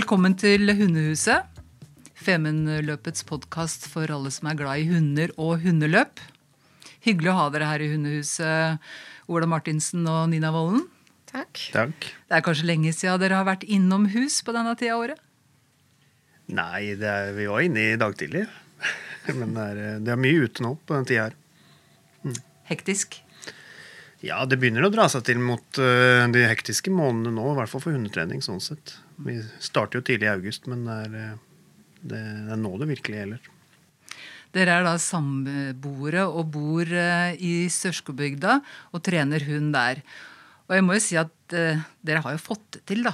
[0.00, 1.44] Velkommen til Hundehuset.
[2.16, 6.22] Femundløpets podkast for alle som er glad i hunder og hundeløp.
[7.04, 8.86] Hyggelig å ha dere her i Hundehuset,
[9.28, 10.86] Ola Martinsen og Nina Vollen.
[11.28, 11.60] Takk.
[11.74, 12.06] Takk.
[12.30, 15.20] Det er kanskje lenge siden dere har vært innom hus på denne tida av året?
[16.48, 18.46] Nei, det er, vi var inne i dag tidlig.
[19.42, 22.40] Men det er, det er mye ute nå på den tida her.
[22.72, 23.20] Hektisk.
[24.24, 27.74] Ja, det begynner å dra seg til mot uh, de hektiske månedene nå, i hvert
[27.74, 28.40] fall for hundetrening.
[28.40, 28.96] sånn sett.
[29.26, 32.20] Vi starter jo tidlig i august, men det er, uh, det,
[32.54, 33.48] er nå det virkelig gjelder.
[34.50, 38.60] Dere er da samboere og bor uh, i Sørskobygda
[38.90, 40.02] og trener hund der.
[40.66, 43.10] Og jeg må jo si at dere har jo fått det til, da.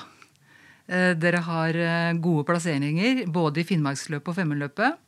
[1.16, 1.78] dere har
[2.20, 4.98] gode plasseringer både i Finnmarksløpet og Femundløpet.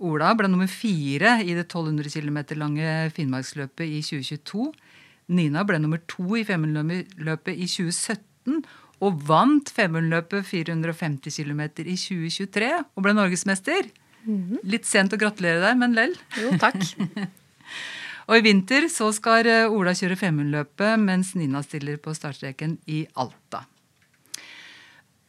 [0.00, 4.68] Ola ble nummer fire i det 1200 km lange Finnmarksløpet i 2022.
[5.36, 8.62] Nina ble nummer to i Femundløpet i 2017
[9.00, 13.88] og vant Femundløpet 450 km i 2023 og ble norgesmester.
[14.68, 16.14] Litt sent å gratulere deg, men lell.
[16.36, 16.76] Jo, takk.
[18.28, 23.64] og i vinter så skal Ola kjøre Femundløpet, mens Nina stiller på startstreken i Alta.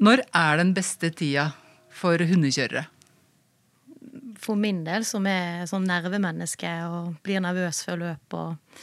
[0.02, 1.52] Når er den beste tida
[1.94, 2.88] for hundekjørere?
[4.42, 8.80] For min del, som er sånn nervemenneske og blir nervøs før løp, og,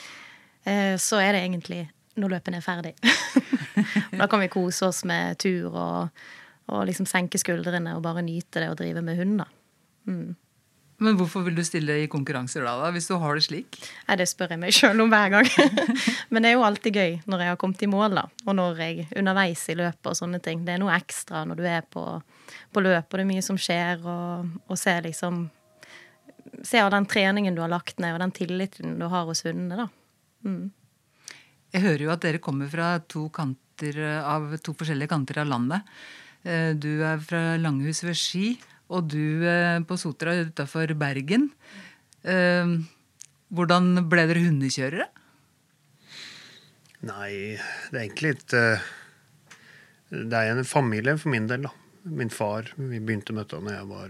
[0.62, 1.80] eh, så er det egentlig
[2.18, 2.94] når løpene er ferdig.
[4.20, 6.26] da kan vi kose oss med tur og,
[6.68, 9.40] og liksom senke skuldrene og bare nyte det å drive med hund.
[9.42, 9.48] da.
[10.08, 10.36] Mm.
[10.98, 13.76] Men hvorfor vil du stille i konkurranser da, da hvis du har det slik?
[14.08, 15.50] Nei, Det spør jeg meg sjøl om hver gang.
[16.32, 18.24] Men det er jo alltid gøy når jeg har kommet i mål, da.
[18.48, 20.64] Og når jeg underveis i løpet og sånne ting.
[20.66, 22.02] Det er noe ekstra når du er på,
[22.74, 25.46] på løp, og det er mye som skjer, og, og ser liksom
[26.64, 30.48] Ser den treningen du har lagt ned, og den tilliten du har hos hundene, da.
[30.48, 30.70] Mm.
[31.76, 33.67] Jeg hører jo at dere kommer fra to, kanter
[34.24, 35.80] av, to forskjellige kanter av landet.
[36.78, 38.52] Du er fra Langhus ved Ski,
[38.88, 39.42] og du
[39.88, 41.50] på Sotra utafor Bergen.
[43.48, 45.08] Hvordan ble dere hundekjørere?
[47.08, 47.58] Nei,
[47.92, 48.62] det er egentlig ikke
[50.10, 51.70] Det er en familie for min del, da.
[52.10, 54.08] Min far Vi begynte med dette da jeg var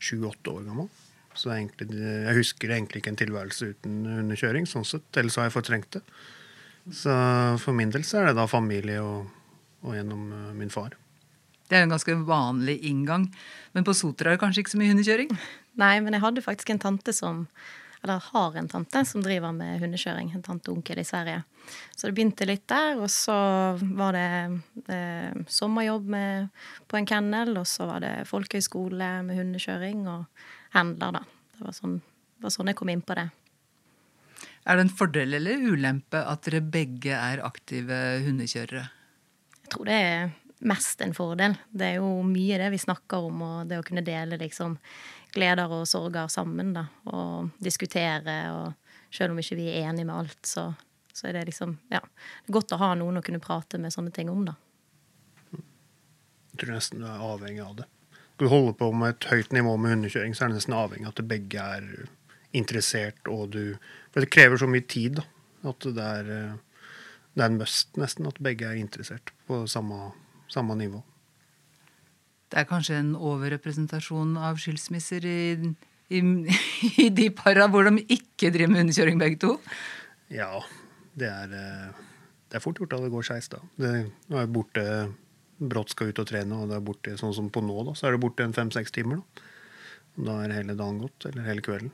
[0.00, 0.88] sju-åtte år gammel.
[1.36, 5.06] Så egentlig, jeg husker egentlig ikke en tilværelse uten hundekjøring, sånn sett.
[5.20, 6.00] Ellers har jeg fortrengt det.
[6.88, 7.12] Så
[7.60, 9.28] for min del så er det da familie og,
[9.84, 10.24] og gjennom
[10.56, 10.96] min far.
[11.70, 13.28] Det er en ganske vanlig inngang.
[13.76, 15.36] Men på Sotra er det kanskje ikke så mye hundekjøring?
[15.78, 17.44] Nei, men jeg hadde faktisk en tante som
[18.02, 20.30] eller har en tante som driver med hundekjøring.
[20.34, 21.42] En tante og onkel i Sverige.
[21.92, 23.36] Så det begynte litt der, og så
[23.76, 26.48] var det eh, sommerjobb med,
[26.88, 31.22] på en kennel, og så var det folkehøyskole med hundekjøring og handler, da.
[31.58, 32.00] Det var sånn,
[32.40, 33.28] var sånn jeg kom inn på det.
[34.68, 38.84] Er det en fordel eller ulempe at dere begge er aktive hundekjørere?
[39.64, 40.32] Jeg tror det er
[40.68, 41.56] mest en fordel.
[41.70, 44.76] Det er jo mye det vi snakker om, og det å kunne dele liksom
[45.32, 46.84] gleder og sorger sammen, da.
[47.08, 50.66] Og diskutere, og selv om ikke vi er enige med alt, så,
[51.12, 52.02] så er det liksom Ja.
[52.02, 54.58] Det er godt å ha noen å kunne prate med sånne ting om, da.
[56.50, 57.88] Jeg tror nesten du er avhengig av det.
[58.34, 61.08] Skal du holde på med et høyt nivå med hundekjøring, så er det nesten avhengig
[61.08, 61.86] av at begge er
[62.56, 63.76] interessert, og du
[64.10, 65.22] For det krever så mye tid, da.
[65.70, 66.56] At det er,
[67.36, 70.10] det er en must, nesten, at begge er interessert på samme,
[70.50, 71.02] samme nivå.
[72.50, 75.40] Det er kanskje en overrepresentasjon av skilsmisser i,
[76.10, 76.20] i,
[77.04, 79.54] i de para hvor de ikke driver med hundekjøring, begge to?
[80.34, 80.58] Ja,
[81.14, 81.54] det er,
[82.50, 83.62] det er fort gjort at det går skeis, da.
[83.78, 83.94] Det
[84.34, 84.86] er borte
[85.60, 88.08] brått skal ut og trene, og det er borte sånn som på nå, da, så
[88.08, 89.20] er det borte en fem-seks timer.
[89.20, 89.48] Da.
[90.30, 91.92] Da er hele dagen gått, eller hele kvelden.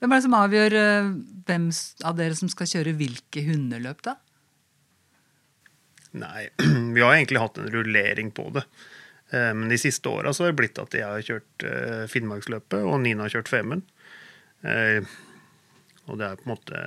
[0.00, 0.76] Hvem er det som avgjør
[1.48, 1.68] hvem
[2.04, 4.16] av dere som skal kjøre hvilke hundeløp, da?
[6.18, 6.48] Nei,
[6.94, 8.66] vi har egentlig hatt en rullering på det.
[9.34, 11.64] Men de siste åra har det blitt at jeg har kjørt
[12.12, 13.86] Finnmarksløpet, og Nina har kjørt Femund.
[14.62, 16.82] Og det er på en måte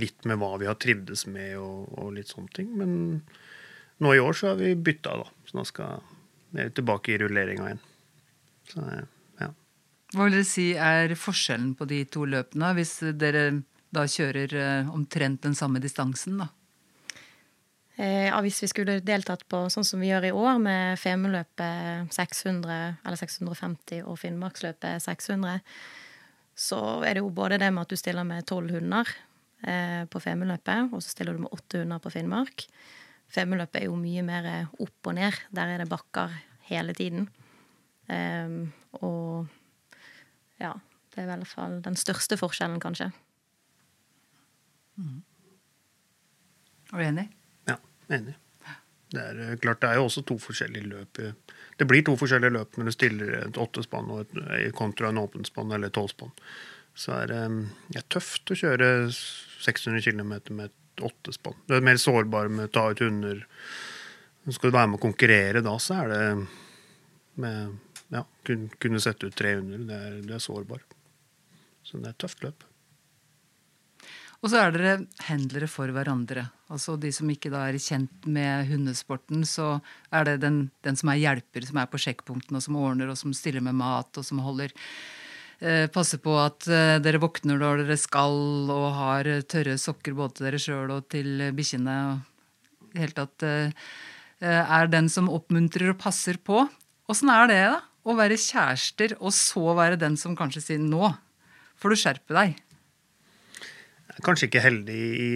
[0.00, 2.72] litt med hva vi har trivdes med og, og litt sånne ting.
[2.78, 3.22] Men
[4.02, 5.30] nå i år så har vi bytta, da.
[5.48, 6.02] Så nå skal
[6.56, 7.82] vi tilbake i rulleringa igjen.
[8.70, 8.86] Så.
[10.10, 13.44] Hva vil dere si er forskjellen på de to løpene, hvis dere
[13.94, 16.50] da kjører omtrent den samme distansen, da?
[18.00, 23.02] Ja, hvis vi skulle deltatt på sånn som vi gjør i år, med Femundløpet 600
[23.04, 25.60] eller 650 og Finnmarksløpet 600,
[26.56, 29.10] så er det jo både det med at du stiller med tolv hunder
[29.68, 32.64] eh, på Femundløpet, og så stiller du med åtte hunder på Finnmark.
[33.30, 34.48] Femundløpet er jo mye mer
[34.80, 35.36] opp og ned.
[35.54, 36.32] Der er det bakker
[36.70, 37.28] hele tiden.
[38.10, 39.46] Um, og
[40.60, 40.74] ja,
[41.14, 43.10] det er i hvert fall den største forskjellen, kanskje.
[45.00, 45.20] Mm.
[46.90, 47.26] Er du enig?
[47.70, 47.76] Ja,
[48.12, 48.36] enig.
[49.10, 51.22] Det er eh, klart, det er jo også to forskjellige løp.
[51.80, 55.72] Det blir to forskjellige løp når du stiller et åttespann og et, kontra en åpenspann
[55.74, 56.30] eller et tolvspann.
[56.98, 57.42] Så er det,
[57.90, 61.58] det er tøft å kjøre 600 km med et åttespann.
[61.66, 63.42] Du er mer sårbar med å ta ut hunder.
[64.50, 66.22] Skal du være med å konkurrere da, så er det
[67.40, 67.78] med
[68.10, 69.86] ja, kunne sette ut 300.
[69.88, 70.82] Det er, det er sårbar.
[71.86, 72.66] Så det er et tøft løp.
[74.40, 74.92] Og så er dere
[75.26, 76.46] handlere for hverandre.
[76.72, 79.78] Altså De som ikke da er kjent med hundesporten, så
[80.16, 83.18] er det den, den som er hjelper, som er på sjekkpunktene, og som ordner, og
[83.20, 84.72] som stiller med mat, og som holder
[85.60, 88.40] eh, Passer på at eh, dere våkner når dere skal,
[88.72, 91.98] og har tørre sokker både til dere sjøl og til bikkjene.
[92.96, 93.92] Helt at tatt eh,
[94.40, 96.64] er den som oppmuntrer og passer på.
[97.12, 97.89] Åssen er det, da?
[98.00, 101.14] Å være kjærester, og så være den som kanskje sier 'nå
[101.80, 102.58] får du skjerpe deg'
[104.24, 105.32] kanskje ikke heldig i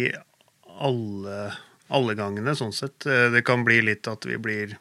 [0.85, 1.41] alle,
[1.95, 3.07] alle, gangene, sånn sett.
[3.07, 4.79] Eh, det kan bli litt at vi blir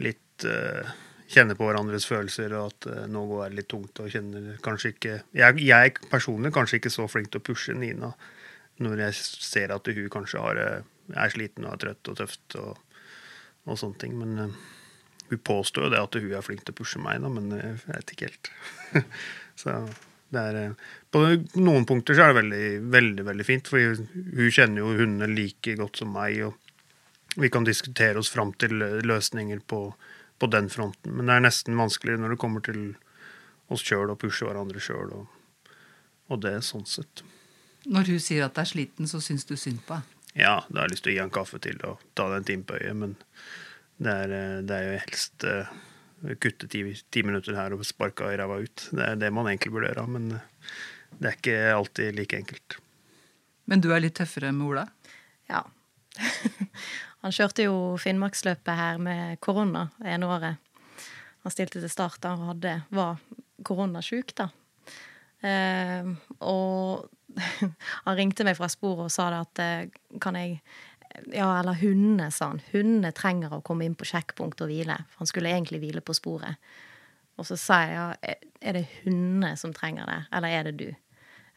[0.00, 1.00] litt uh,
[1.34, 3.98] Kjenner på hverandres følelser, og at uh, nå går det litt tungt.
[4.02, 8.10] og kjenner kanskje ikke jeg, jeg personlig kanskje ikke så flink til å pushe Nina
[8.82, 10.60] når jeg ser at hun kanskje har,
[11.14, 12.80] er sliten og er trøtt og tøft og,
[13.70, 14.18] og sånne ting.
[14.18, 14.58] Men uh,
[15.34, 17.78] hun påstår jo det at hun er flink til å pushe meg, da, men jeg
[17.84, 18.52] vet ikke helt.
[19.60, 19.78] så
[20.34, 20.72] det er, eh,
[21.10, 21.22] på
[21.62, 22.64] noen punkter så er det veldig,
[22.94, 26.40] veldig veldig fint, for hun kjenner jo hundene like godt som meg.
[26.48, 29.80] og Vi kan diskutere oss fram til løsninger på,
[30.38, 31.14] på, den fronten.
[31.16, 32.82] Men det er nesten vanskeligere når det kommer til
[33.72, 35.12] oss sjøl og pushe hverandre sjøl.
[35.20, 35.70] Og,
[36.30, 37.24] og, det sånn sett.
[37.84, 40.10] Når hun sier at det er sliten, så syns du synd på henne?
[40.34, 42.66] Ja, da har jeg lyst til å gi henne kaffe til og ta den time
[42.66, 43.12] på øyet, men
[44.02, 45.74] det er, eh, det er jo helst uh,
[46.40, 46.82] kutte ti,
[47.12, 48.88] ti, minutter her og sparka ræva ut.
[48.90, 50.74] Det er det man egentlig burde gjøre, men eh,
[51.20, 52.78] det er ikke alltid like enkelt.
[53.70, 54.84] Men du er litt tøffere med Ola?
[55.48, 55.62] Ja.
[57.24, 60.60] Han kjørte jo Finnmarksløpet her med korona ene året.
[61.44, 63.20] Han stilte til start da og hadde, var
[63.64, 64.50] koronasjuk, da.
[65.44, 66.10] Eh,
[66.44, 67.08] og
[68.06, 70.58] han ringte meg fra sporet og sa det at eh, kan jeg
[71.32, 72.60] ja, eller hundene, sa han.
[72.72, 74.96] Hundene trenger å komme inn på sjekkpunkt og hvile.
[75.12, 76.60] For han skulle egentlig hvile på sporet.
[77.38, 80.88] Og så sa jeg ja, er det hundene som trenger det, eller er det du?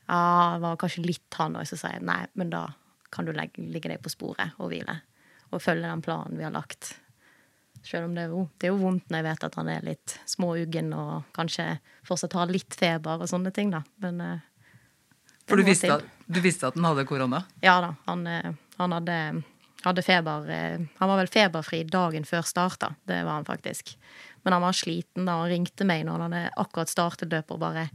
[0.07, 1.67] Ja, det var kanskje litt han òg.
[1.69, 2.67] Så sa jeg nei, men da
[3.13, 4.99] kan du legge, ligge deg på sporet og hvile.
[5.51, 6.95] Og følge den planen vi har lagt.
[7.85, 9.85] Selv om det er, jo, det er jo vondt når jeg vet at han er
[9.85, 11.67] litt småuggen og kanskje
[12.07, 13.83] fortsatt har litt feber og sånne ting, da.
[14.03, 14.45] Men eh,
[15.47, 17.43] For du visste, at, du visste, at, han hadde korona?
[17.63, 17.93] Ja da.
[18.09, 19.17] Han eh, han hadde,
[19.83, 22.93] hadde feber eh, Han var vel feberfri dagen før starta.
[23.09, 23.95] Det var han faktisk.
[24.45, 27.63] Men han var sliten da han ringte meg når han hadde akkurat startet løpet og
[27.63, 27.87] bare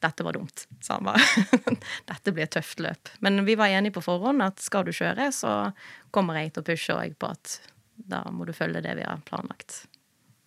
[0.00, 0.66] dette var dumt.
[0.80, 1.20] Så han bare
[2.10, 3.10] Dette blir et tøft løp.
[3.20, 5.72] Men vi var enige på forhånd at skal du kjøre, så
[6.14, 7.58] kommer jeg til å pushe òg på at
[8.00, 9.82] da må du følge det vi har planlagt.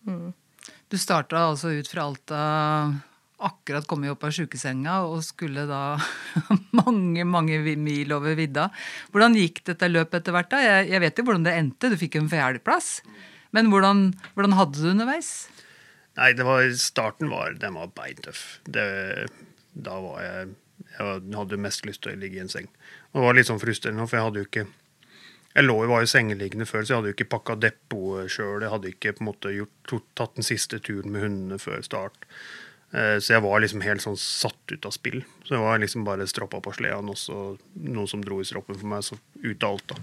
[0.08, 0.32] Mm.
[0.90, 2.40] Du starta altså ut fra Alta
[3.44, 5.96] akkurat kommet opp av sjukesenga og skulle da
[6.80, 8.68] mange mange mil over vidda.
[9.12, 10.50] Hvordan gikk dette løpet etter hvert?
[10.52, 10.62] da?
[10.64, 12.90] Jeg, jeg vet jo hvordan det endte, du fikk en fjerdeplass.
[13.54, 15.32] Men hvordan, hvordan, hadde du underveis?
[16.18, 18.44] Nei, det var, Starten var, den var beintøff.
[18.66, 20.54] Da var jeg
[20.94, 22.66] Jeg hadde mest lyst til å ligge i en seng.
[23.12, 24.66] Og det var litt sånn frustrerende, for jeg hadde jo ikke
[25.54, 28.64] jeg lå, var jo sengeliggende før, så jeg hadde jo ikke pakka depotet sjøl.
[28.64, 32.26] Jeg hadde ikke på en måte gjort, tatt den siste turen med hundene før start.
[32.94, 35.24] Eh, så jeg var liksom helt sånn satt ut av spill.
[35.42, 37.38] Så jeg var liksom bare stroppa på sleden, og så
[37.74, 39.98] noen som dro i stroppen for meg, så ut av alt, da.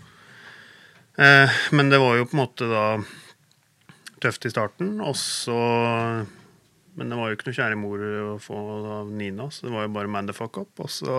[1.24, 2.86] Eh, men det var jo på en måte da
[4.22, 5.58] tøft i starten, og så
[6.92, 8.56] Men det var jo ikke noe kjære mor å få
[9.00, 11.14] av Nina, så det var jo bare man the fuck up, og så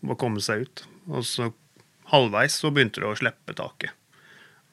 [0.00, 0.82] bare komme seg ut.
[1.12, 1.50] Og så
[2.08, 3.92] halvveis så begynte det å slippe taket.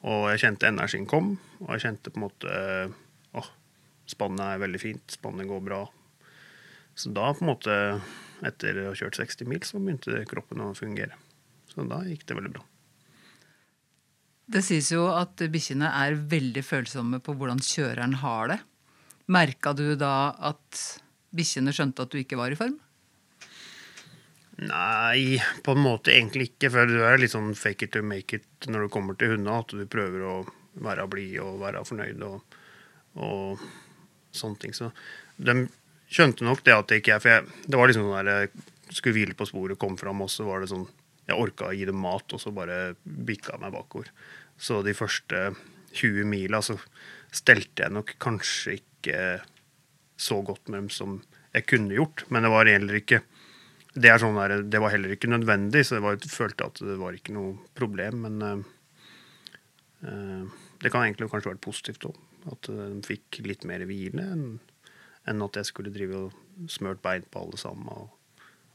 [0.00, 2.54] Og jeg kjente energien kom, og jeg kjente på en måte
[3.36, 3.50] åh,
[4.08, 5.82] spannet er veldig fint, spannet går bra,
[6.94, 7.78] så da, på en måte,
[8.46, 11.18] etter å ha kjørt 60 mil, så begynte kroppen å fungere.
[11.72, 12.62] Så da gikk det veldig bra.
[14.54, 18.58] Det sies jo at bikkjene er veldig følsomme på hvordan kjøreren har det.
[19.32, 20.82] Merka du da at
[21.34, 22.76] bikkjene skjønte at du ikke var i form?
[24.62, 26.70] Nei, på en måte egentlig ikke.
[26.70, 29.56] For du er litt sånn fake it to make it når du kommer til hundene.
[29.64, 30.34] At du prøver å
[30.84, 32.58] være blid og være fornøyd og,
[33.16, 33.64] og
[34.36, 34.76] sånne ting.
[34.76, 34.92] Så
[35.42, 35.64] de
[36.14, 38.94] skjønte nok det at det ikke er For jeg, det var liksom sånn der jeg
[38.94, 40.86] skulle hvile på sporet, kom fram, og så var det sånn
[41.24, 44.10] Jeg orka å gi dem mat, og så bare bikka meg bakover.
[44.60, 45.54] Så de første
[45.96, 46.76] 20 mila så
[47.34, 49.20] stelte jeg nok kanskje ikke
[50.20, 51.16] så godt med dem som
[51.54, 52.26] jeg kunne gjort.
[52.28, 53.22] Men det var heller ikke
[53.94, 57.34] det, sånn der, det var heller ikke nødvendig, så jeg følte at det var ikke
[57.38, 58.26] noe problem.
[58.26, 58.44] Men
[60.04, 60.44] uh,
[60.82, 62.20] det kan egentlig kanskje vært positivt òg.
[62.52, 64.48] At de fikk litt mer hvile enn
[65.30, 68.08] enn at jeg skulle drive og smørt bein på alle sammen og,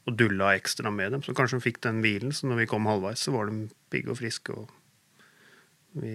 [0.09, 1.23] og dulla ekstra med dem.
[1.25, 4.13] Så kanskje de fikk den hvilen, så når vi kom halvveis, så var de pigge
[4.13, 4.55] og friske.
[4.55, 6.13] Og vi,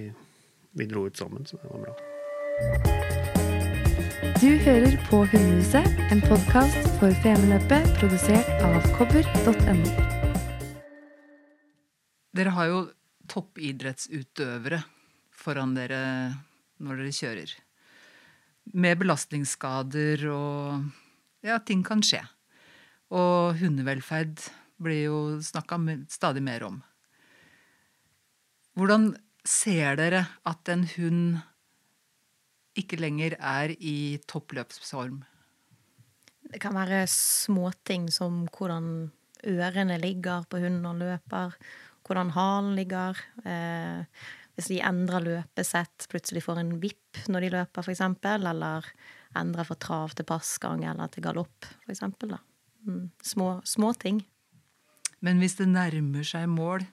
[0.74, 1.94] vi dro ut sammen, så det var bra.
[4.42, 9.94] Du hører på Hundehuset, en podkast for Femundløpet produsert av kobber.no.
[12.34, 12.80] Dere har jo
[13.30, 14.82] toppidrettsutøvere
[15.34, 16.02] foran dere
[16.82, 17.54] når dere kjører
[18.72, 20.84] med belastningsskader og
[21.44, 22.22] Ja, ting kan skje.
[23.12, 24.40] Og hundevelferd
[24.80, 25.76] blir jo snakka
[26.08, 26.78] stadig mer om.
[28.74, 29.12] Hvordan
[29.44, 31.36] ser dere at en hund
[32.80, 35.20] ikke lenger er i toppløpsform?
[36.48, 39.12] Det kan være småting som hvordan
[39.44, 41.54] ørene ligger på hunden når den løper,
[42.06, 43.20] hvordan halen ligger.
[43.44, 44.04] Eh,
[44.54, 48.86] hvis de endrer løpesett, plutselig får en vipp når de løper, f.eks., eller
[49.34, 52.04] endrer fra trav til passgang eller til galopp, f.eks.
[52.84, 53.08] Mm.
[53.24, 54.20] Små, små ting.
[55.24, 56.84] Men hvis det nærmer seg mål,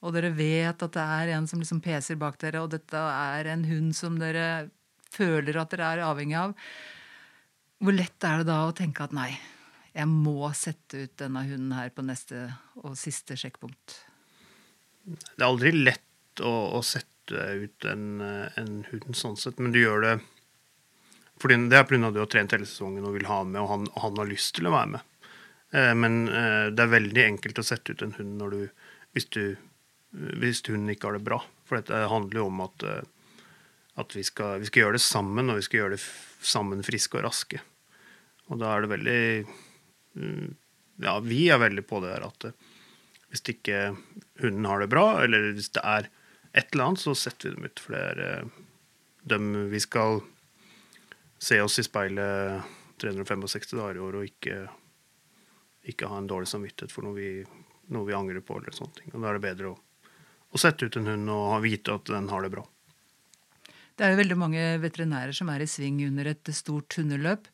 [0.00, 3.52] og dere vet at det er en som liksom peser bak dere, og dette er
[3.52, 4.70] en hund som dere
[5.12, 6.54] føler at dere er avhengig av,
[7.80, 9.30] hvor lett er det da å tenke at nei,
[9.94, 12.48] jeg må sette ut denne hunden her på neste
[12.80, 13.96] og siste sjekkpunkt?
[15.04, 16.09] Det er aldri lett
[16.44, 20.18] å, å sette ut en, en, hund sånn sett, men du gjør det
[21.40, 22.00] fordi Det er pga.
[22.04, 24.58] at du har trent hele sesongen og vil ha med, og han, han har lyst
[24.58, 25.06] til å være med.
[25.72, 28.66] Eh, men eh, det er veldig enkelt å sette ut en hund du,
[29.16, 29.56] hvis, du,
[30.12, 31.40] hvis hunden ikke har det bra.
[31.64, 33.40] For dette handler jo om at, eh,
[34.02, 36.04] at vi, skal, vi, skal, gjøre det sammen, og vi skal gjøre det
[36.52, 37.62] sammen friske og raske.
[38.50, 39.20] Og da er det veldig
[40.20, 40.48] mm,
[41.00, 42.50] Ja, vi er veldig på det der at
[43.30, 43.92] hvis ikke
[44.42, 46.08] hunden har det bra, eller hvis det er
[46.52, 47.82] et eller annet, så setter vi dem ut.
[47.82, 48.60] For det er eh,
[49.30, 50.20] dem vi skal
[51.40, 52.66] se oss i speilet
[53.00, 54.56] 365 dager i år og ikke,
[55.88, 57.30] ikke ha en dårlig samvittighet for noe vi,
[57.94, 58.58] noe vi, angrer på.
[58.58, 59.14] eller sånne ting.
[59.14, 59.78] Og Da er det bedre å,
[60.50, 62.66] å sette ut en hund og vite at den har det bra.
[63.96, 67.48] Det er jo veldig mange veterinærer som er i sving under et stort hundeløp.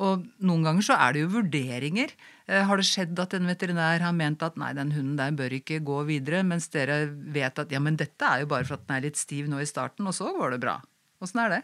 [0.00, 2.14] Og noen ganger så er det jo vurderinger.
[2.48, 5.52] Eh, har det skjedd at en veterinær har ment at nei, den hunden der bør
[5.58, 8.86] ikke gå videre, mens dere vet at ja, men dette er jo bare for at
[8.86, 10.78] den er litt stiv nå i starten, og så går det bra?
[11.22, 11.60] Åssen er det?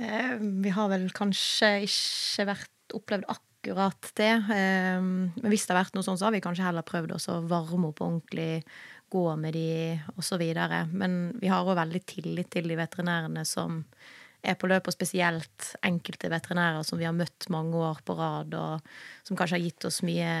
[0.00, 4.32] Eh, vi har vel kanskje ikke vært, opplevd akkurat det.
[4.54, 7.38] Eh, men hvis det har vært noe sånn, så har vi kanskje heller prøvd å
[7.50, 8.64] varme opp ordentlig,
[9.12, 10.42] gå med de osv.
[10.96, 13.82] Men vi har òg veldig tillit til de veterinærene som
[14.42, 18.54] er på løp, og spesielt enkelte veterinærer som vi har møtt mange år på rad,
[18.58, 20.32] og som kanskje har gitt oss mye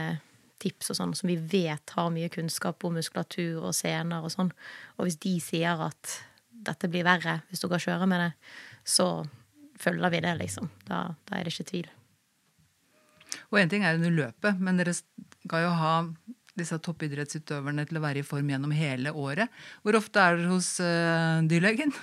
[0.62, 4.52] tips og sånn, som vi vet har mye kunnskap om muskulatur og sener og sånn.
[4.98, 6.18] Og hvis de sier at
[6.62, 8.30] dette blir verre hvis dere kjører med det,
[8.86, 9.08] så
[9.82, 10.70] følger vi det, liksom.
[10.86, 11.90] Da, da er det ikke tvil.
[13.50, 15.96] Og én ting er under løpet, men dere skal jo ha
[16.58, 19.52] disse toppidrettsutøverne til å være i form gjennom hele året.
[19.82, 21.94] Hvor ofte er dere hos uh, dyrlegen?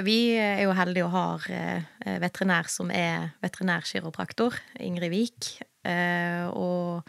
[0.00, 5.48] Vi er jo heldige og har eh, veterinær som er veterinærkiropraktor, Ingrid Vik.
[5.84, 7.04] Eh, og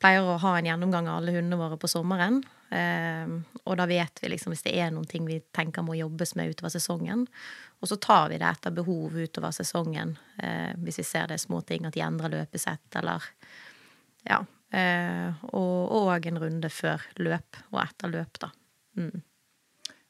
[0.00, 2.40] pleier å ha en gjennomgang av alle hundene våre på sommeren.
[2.72, 6.32] Eh, og da vet vi liksom hvis det er noen ting vi tenker må jobbes
[6.40, 7.28] med utover sesongen.
[7.84, 10.14] Og så tar vi det etter behov utover sesongen,
[10.80, 13.26] hvis vi ser det er små ting, at de endrer løpesett eller
[14.24, 14.38] Ja.
[15.52, 18.48] og, og en runde før løp og etter løp, da.
[18.96, 19.20] Mm.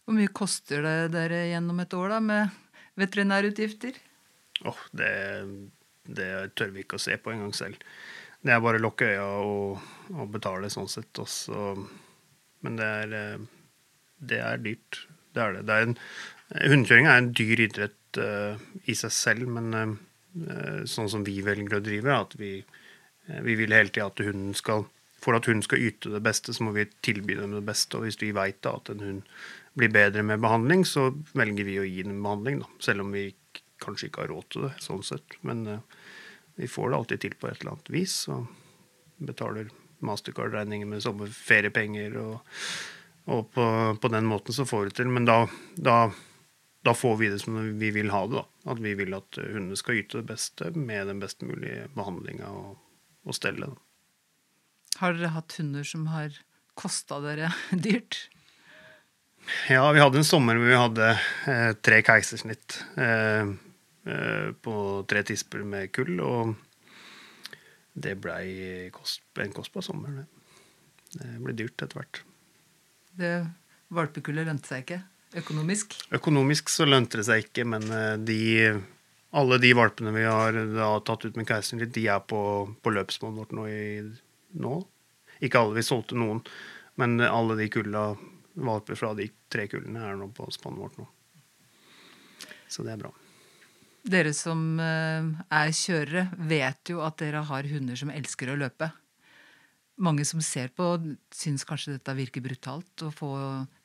[0.07, 2.55] Hvor mye koster det dere gjennom et år da, med
[3.01, 3.97] veterinærutgifter?
[4.71, 5.11] Oh, det,
[6.07, 7.81] det, tør vi ikke å se på engang selv.
[8.39, 9.83] Det er bare å lukke øya og,
[10.15, 11.11] og, betale sånn sett.
[11.19, 11.75] Også.
[12.63, 13.43] Men det er,
[14.31, 15.03] det er dyrt.
[15.35, 15.67] Det er det.
[15.67, 15.99] det er en,
[16.55, 21.81] hundekjøring er en dyr idrett uh, i seg selv, men uh, sånn som vi velger
[21.81, 24.87] å drive, at vi, uh, vi vil hele tida at hunden skal
[25.27, 27.97] For at hunden skal yte det beste, så må vi tilby dem det beste.
[27.99, 29.23] Og hvis vi veit at en hund
[29.77, 32.63] blir bedre med behandling, så velger vi å gi dem behandling.
[32.63, 32.69] Da.
[32.81, 33.29] Selv om vi
[33.83, 35.37] kanskje ikke har råd til det, sånn sett.
[35.45, 35.81] Men uh,
[36.57, 38.15] vi får det alltid til på et eller annet vis.
[38.33, 38.47] Og
[39.29, 39.69] betaler
[40.05, 42.17] mastercard-regninger med samme feriepenger.
[42.23, 42.57] Og,
[43.33, 43.67] og på,
[44.01, 45.13] på, den måten så får vi det til.
[45.13, 45.39] Men da,
[45.77, 45.99] da,
[46.87, 48.41] da, får vi det som vi vil ha det.
[48.41, 48.73] da.
[48.73, 52.81] At vi vil at hundene skal yte det beste med den best mulige behandlinga og,
[53.29, 53.77] og stellet.
[54.97, 56.41] Har dere hatt hunder som har
[56.81, 57.53] kosta dere
[57.87, 58.27] dyrt?
[59.71, 61.11] Ja, vi hadde en sommer hvor vi hadde
[61.51, 63.47] eh, tre keisersnitt eh,
[64.07, 64.77] eh, på
[65.09, 66.55] tre tisper med kull, og
[67.97, 70.19] det blei kost, en kostbar sommer.
[70.19, 72.23] Det, det ble dyrt etter hvert.
[73.17, 73.33] Det
[73.95, 75.03] Valpekullet lønte seg ikke?
[75.37, 75.95] økonomisk?
[76.17, 78.41] Økonomisk så lønte det seg ikke, men eh, de,
[79.37, 82.41] alle de valpene vi har da, tatt ut med keisersnitt, de er på,
[82.83, 84.01] på løpsmålet vårt nå, i,
[84.59, 84.81] nå.
[85.45, 86.43] Ikke alle, vi solgte noen,
[86.99, 88.09] men alle de kulla
[88.57, 91.07] valper fra de tre kullene er nå på spannet vårt nå.
[92.69, 93.13] Så det er bra.
[94.07, 98.91] Dere som eh, er kjørere, vet jo at dere har hunder som elsker å løpe.
[100.03, 100.93] Mange som ser på,
[101.35, 103.31] syns kanskje dette virker brutalt, å få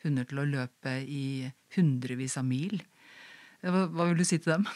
[0.03, 1.47] hunder til å løpe i
[1.77, 2.81] hundrevis av mil.
[3.63, 4.67] Hva, hva vil du si til dem?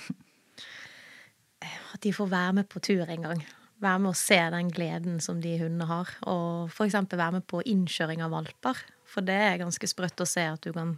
[1.93, 3.45] At de får være med på tur en gang.
[3.83, 6.11] Være med å se den gleden som de hundene har.
[6.31, 6.97] Og f.eks.
[7.11, 8.79] være med på innkjøring av valper.
[9.15, 10.97] For det er ganske sprøtt å se at du kan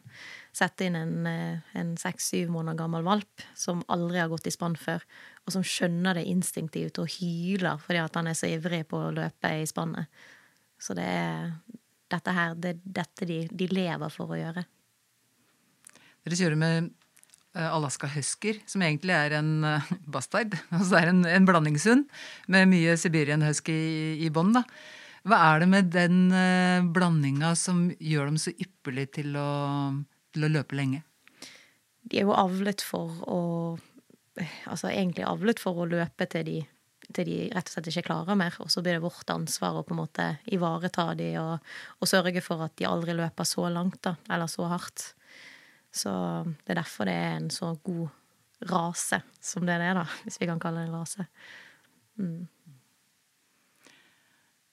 [0.56, 5.04] sette inn en seks-syv måneder gammel valp som aldri har gått i spann før,
[5.46, 9.14] og som skjønner det instinktivt og hyler fordi at han er så ivrig på å
[9.14, 10.10] løpe i spannet.
[10.82, 11.54] Så det er
[12.10, 14.66] dette her det er dette de, de lever for å gjøre.
[16.26, 16.90] Dere kjører med
[17.54, 20.58] eh, Alaska Husker, som egentlig er en uh, bastard.
[20.76, 22.08] Altså en, en blandingshund
[22.50, 24.58] med mye Siberian husky i, i bånn.
[25.28, 29.50] Hva er det med den uh, blandinga som gjør dem så ypperlig til å,
[30.32, 31.04] til å løpe lenge?
[32.08, 33.44] De er jo avlet for å
[34.70, 36.58] Altså egentlig avlet for å løpe til de,
[37.10, 38.54] til de rett og slett ikke klarer mer.
[38.62, 42.44] Og så blir det vårt ansvar å på en måte ivareta de og, og sørge
[42.46, 45.08] for at de aldri løper så langt, da, eller så hardt.
[45.90, 46.12] Så
[46.68, 48.14] det er derfor det er en så god
[48.70, 51.26] rase som det er, da, hvis vi kan kalle det en rase.
[52.22, 52.46] Mm.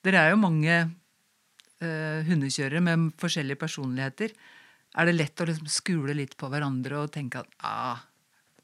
[0.04, 4.34] Dere er jo mange uh, hundekjørere med forskjellige personligheter.
[4.94, 8.02] Er det lett å liksom skule litt på hverandre og tenke at ah,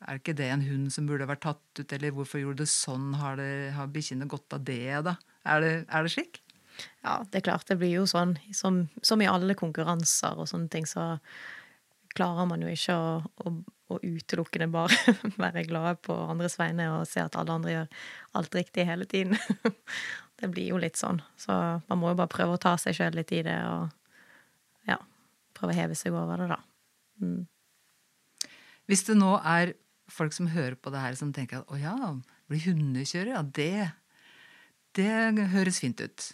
[0.09, 3.11] er ikke det en hund som burde vært tatt ut, eller hvorfor gjorde det sånn,
[3.21, 5.17] har, det, har bikkjene godt av det, da?
[5.49, 6.41] Er det, er det, slik?
[7.05, 7.67] Ja, det er klart.
[7.69, 8.37] Det blir jo sånn.
[8.57, 11.19] Som, som, i alle konkurranser og sånne ting, så
[12.17, 13.11] klarer man jo ikke å,
[13.45, 13.53] å,
[13.93, 18.01] å utelukkende bare være glade på andres vegne og se at alle andre gjør
[18.41, 19.37] alt riktig hele tiden.
[20.41, 21.21] det blir jo litt sånn.
[21.41, 21.55] Så
[21.87, 24.99] man må jo bare prøve å ta seg sjøl litt i det, og ja,
[25.57, 26.61] prøve å heve seg over det, da.
[27.21, 27.41] Mm.
[28.91, 29.75] Hvis det nå er
[30.11, 31.97] folk som hører på det her, som tenker at å ja,
[32.51, 33.91] bli hundekjører, ja, det,
[34.99, 36.31] det høres fint ut.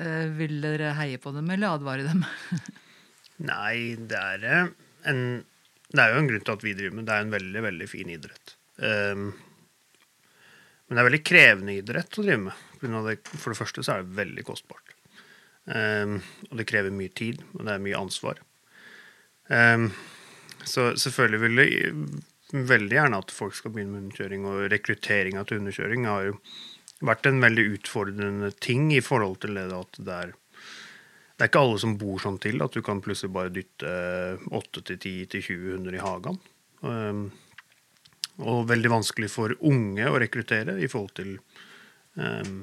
[0.00, 2.24] Uh, vil dere heie på dem eller advare dem?
[3.50, 4.70] Nei, det er, eh,
[5.10, 5.20] en,
[5.90, 7.16] det er jo en grunn til at vi driver med det.
[7.16, 8.54] er en veldig, veldig fin idrett.
[8.80, 9.30] Um,
[10.90, 12.62] men det er veldig krevende idrett å drive med.
[13.30, 14.96] For det første så er det veldig kostbart.
[15.70, 16.16] Um,
[16.48, 18.40] og det krever mye tid, og det er mye ansvar.
[19.46, 19.92] Um,
[20.66, 25.62] så selvfølgelig vil det veldig gjerne at folk skal begynne med underkjøring, og rekrutteringa til
[25.62, 26.36] underkjøring har jo
[27.06, 30.36] vært en veldig utfordrende ting i forhold til det at det er
[31.40, 33.90] det er ikke alle som bor sånn til at du kan plutselig bare dytte
[34.52, 36.36] 8-10-20 hunder i hagen.
[36.84, 37.22] Um,
[38.40, 41.34] og veldig vanskelig for unge å rekruttere i forhold til
[42.16, 42.62] um,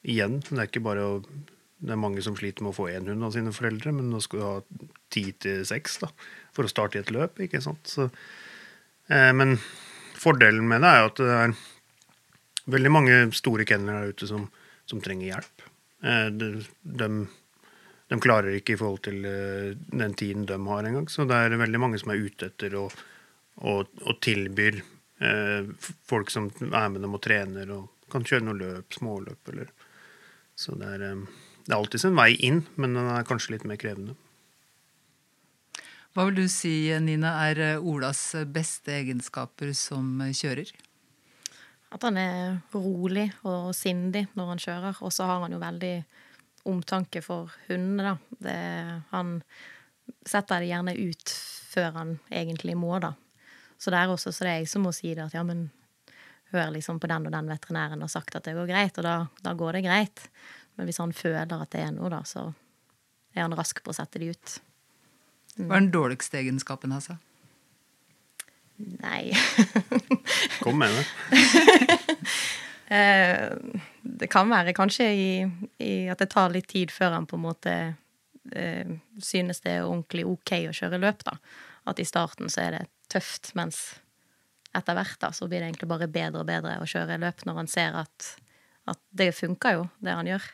[0.00, 1.16] Igjen, det er ikke bare å
[1.80, 4.20] det er mange som sliter med å få én hund av sine foreldre, men nå
[4.20, 5.98] skal du ha ti til seks
[6.52, 7.40] for å starte i et løp.
[7.40, 7.88] ikke sant?
[7.88, 8.10] Så,
[9.08, 9.56] eh, men
[10.20, 11.54] fordelen med det er jo at det er
[12.76, 14.46] veldig mange store kennelere der ute som,
[14.84, 15.64] som trenger hjelp.
[16.04, 16.50] Eh, de,
[16.82, 17.08] de,
[18.12, 21.08] de, klarer ikke i forhold til eh, den tiden de har engang.
[21.08, 22.92] Så det er veldig mange som er ute etter og,
[23.64, 24.82] og, og tilbyr
[26.08, 29.72] folk som er med dem og trener og kan kjøre noe løp, småløp eller
[30.56, 31.26] Så det er eh,
[31.70, 34.16] det er alltid sin vei inn, men den er kanskje litt mer krevende.
[36.16, 40.72] Hva vil du si, Nina, er eh, Olas beste egenskaper som kjører?
[41.94, 44.98] At han er rolig og sindig når han kjører.
[45.06, 45.94] Og så har han jo veldig
[46.70, 48.36] omtanke for hundene, da.
[48.46, 48.58] Det,
[49.12, 49.32] han
[50.26, 51.34] setter det gjerne ut
[51.70, 53.14] før han egentlig må, da.
[53.80, 55.70] Så det er også så det er jeg som må si det, at ja, men
[56.52, 59.14] hør liksom på den og den veterinæren har sagt at det går greit, og da,
[59.40, 60.24] da går det greit.
[60.76, 62.50] Men hvis han føler at det er noe, da, så
[63.34, 64.56] er han rask på å sette de ut.
[65.56, 65.66] Mm.
[65.66, 67.10] Hva er den dårligste egenskapen hans?
[68.80, 69.28] Nei
[70.64, 71.04] Kom med det.
[72.90, 73.52] Eh,
[74.02, 75.26] det kan være kanskje i,
[75.78, 77.74] i, at det tar litt tid før han på en måte
[78.50, 78.88] eh,
[79.22, 81.22] synes det er ordentlig OK å kjøre løp.
[81.22, 81.36] da.
[81.86, 83.80] At i starten så er det tøft, mens
[84.76, 87.58] etter hvert da, så blir det egentlig bare bedre og bedre å kjøre løp når
[87.58, 88.30] han ser at,
[88.90, 90.46] at det funker jo, det han gjør.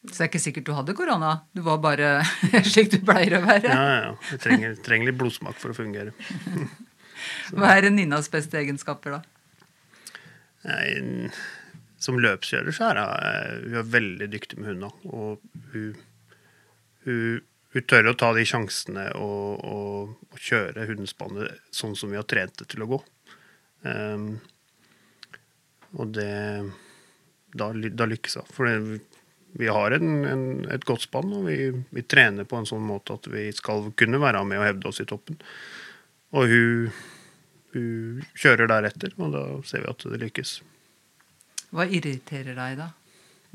[0.00, 1.32] Så det er ikke sikkert du hadde korona.
[1.52, 2.12] Du var bare
[2.72, 3.68] slik du pleier å være.
[3.68, 4.12] Ja, ja.
[4.30, 6.14] Du trenger, trenger litt blodsmak for å fungere.
[7.56, 10.24] Hva er Ninas beste egenskaper, da?
[10.64, 11.28] Nei,
[12.00, 14.94] som løpskjører så er hun veldig dyktig med hunder.
[15.12, 15.40] Og
[15.74, 16.00] hun,
[17.04, 22.18] hun hun tør å ta de sjansene og, og, og kjøre hundespannet sånn som vi
[22.18, 22.98] har trent det til å gå.
[23.86, 24.32] Um,
[25.98, 26.32] og det
[27.50, 28.50] Da, da lykkes hun.
[28.54, 29.00] For det,
[29.58, 31.56] vi har en, en, et godt spann, og vi,
[31.90, 35.02] vi, trener på en sånn måte at vi skal kunne være med og hevde oss
[35.02, 35.40] i toppen.
[36.38, 37.00] Og hun,
[37.74, 40.54] hun kjører deretter, og da ser vi at det lykkes.
[41.74, 42.88] Hva irriterer deg, da?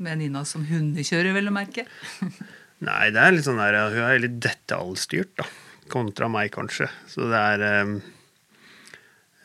[0.04, 1.86] Med Nina som hundekjører, vel å merke?
[2.84, 5.46] Nei, det er litt sånn der, hun er litt detaljstyrt, da.
[5.92, 6.90] Kontra meg, kanskje.
[7.08, 7.96] Så det er um,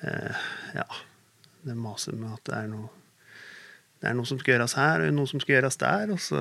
[0.04, 0.90] uh, Ja.
[1.62, 2.90] Det maser med at det er noe
[4.02, 6.10] det er noe som skal gjøres her, og noe som skal gjøres der.
[6.10, 6.40] Og så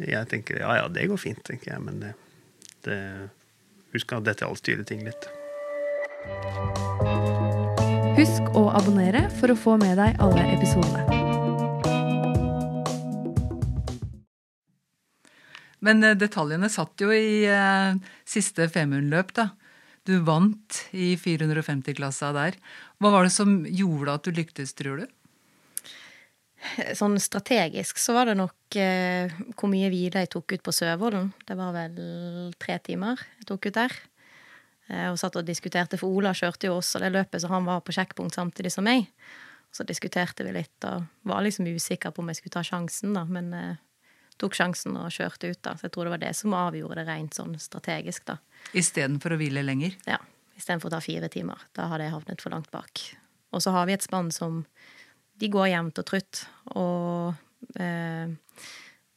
[0.00, 1.82] jeg tenker ja, ja, det går fint, tenker jeg.
[1.84, 2.14] Men det,
[2.88, 3.00] det
[3.94, 5.28] Husk å detaljstyre ting litt.
[8.18, 11.23] Husk å abonnere for å få med deg alle episodene.
[15.84, 19.50] Men eh, detaljene satt jo i eh, siste Femundløp, da.
[20.04, 22.58] Du vant i 450-klassa der.
[23.00, 25.06] Hva var det som gjorde at du lyktes, tror du?
[26.96, 31.30] Sånn strategisk så var det nok eh, hvor mye hvile jeg tok ut på Søvollen.
[31.44, 31.96] Det var vel
[32.60, 33.96] tre timer jeg tok ut der.
[34.88, 37.84] Eh, og satt og diskuterte, for Ola kjørte jo også det løpet, så han var
[37.84, 39.08] på sjekkpunkt samtidig som meg.
[39.74, 43.24] Så diskuterte vi litt og var liksom usikker på om jeg skulle ta sjansen, da.
[43.28, 43.80] Men eh,
[44.40, 45.60] tok sjansen og kjørte ut.
[45.62, 45.74] da.
[45.78, 48.24] Så jeg tror det var det som avgjorde det rent sånn strategisk.
[48.30, 48.38] da.
[48.72, 49.96] Istedenfor å hvile lenger?
[50.08, 50.18] Ja.
[50.54, 51.62] Istedenfor å ta fire timer.
[51.74, 53.02] Da hadde jeg havnet for langt bak.
[53.54, 54.64] Og så har vi et spann som
[55.34, 56.44] De går jevnt og trutt.
[56.78, 57.34] Og
[57.82, 58.30] eh,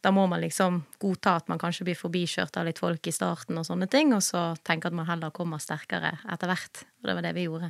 [0.02, 3.60] da må man liksom godta at man kanskje blir forbikjørt av litt folk i starten,
[3.60, 6.82] og sånne ting, og så tenke at man heller kommer sterkere etter hvert.
[7.02, 7.70] Og det var det vi gjorde.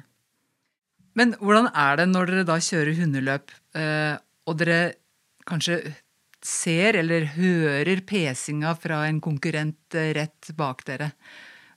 [1.18, 4.16] Men hvordan er det når dere da kjører hundeløp, eh,
[4.48, 4.80] og dere
[5.50, 5.80] kanskje
[6.46, 11.12] ser eller hører pesinga fra en konkurrent eh, rett bak dere,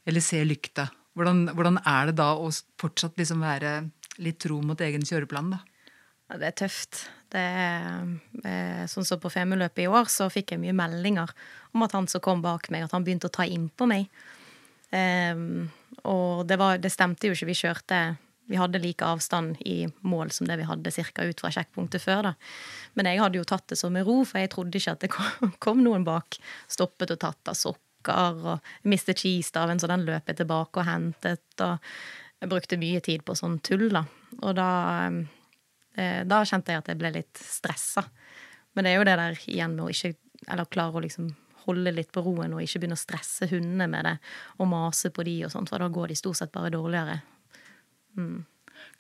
[0.09, 3.75] eller ser lykta, hvordan, hvordan er det da å fortsatt liksom være
[4.21, 5.63] litt tro mot egen kjøreplan, da?
[6.31, 7.05] Ja, det er tøft.
[7.31, 8.07] Det er,
[8.47, 11.33] eh, sånn som på Femundløpet i år, så fikk jeg mye meldinger
[11.75, 14.07] om at han som kom bak meg, at han begynte å ta innpå meg.
[14.91, 15.71] Um,
[16.11, 17.51] og det, var, det stemte jo ikke.
[17.51, 18.01] Vi kjørte
[18.51, 22.23] vi hadde like avstand i mål som det vi hadde cirka ut fra sjekkpunktet før.
[22.23, 22.33] da.
[22.99, 25.11] Men jeg hadde jo tatt det så med ro, for jeg trodde ikke at det
[25.65, 26.41] kom noen bak.
[26.67, 31.47] Stoppet og tatt av sokker, og mistet skistaven, så den løp jeg tilbake og hentet.
[31.63, 31.79] og
[32.43, 34.03] Jeg brukte mye tid på sånn tull, da.
[34.41, 34.71] Og da,
[35.95, 38.03] eh, da kjente jeg at jeg ble litt stressa.
[38.75, 40.17] Men det er jo det der igjen med å ikke
[40.49, 41.27] Eller klare å liksom
[41.67, 44.15] holde litt på roen og ikke begynne å stresse hundene med det
[44.57, 47.19] og mase på de og sånt, for da går de stort sett bare dårligere.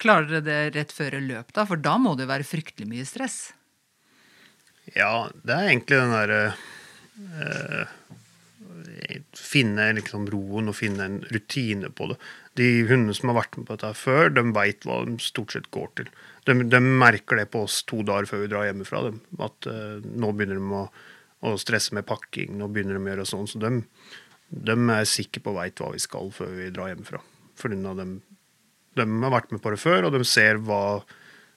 [0.00, 1.66] Klarer dere det rett før løp, da?
[1.68, 3.38] For da må det jo være fryktelig mye stress?
[4.96, 6.42] Ja, det er egentlig den derre
[7.36, 7.96] eh,
[9.36, 12.16] Finne liksom roen og finne en rutine på det.
[12.58, 15.68] De hundene som har vært med på dette før, de veit hva de stort sett
[15.74, 16.10] går til.
[16.46, 19.02] De, de, merker det på oss to dager før vi drar hjemmefra.
[19.08, 20.84] Dem, at eh, nå begynner de å,
[21.50, 23.50] å, stresse med pakking, nå begynner de å gjøre sånn.
[23.50, 23.82] Så de,
[24.70, 27.22] de er sikre på veit hva vi skal før vi drar hjemmefra.
[27.60, 27.80] For de
[28.98, 31.00] de har vært med på det før, og de ser hva,